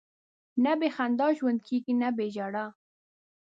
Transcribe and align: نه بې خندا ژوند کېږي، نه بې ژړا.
نه 0.63 0.73
بې 0.79 0.89
خندا 0.95 1.27
ژوند 1.37 1.59
کېږي، 1.67 1.93
نه 2.01 2.09
بې 2.17 2.27
ژړا. 2.35 2.65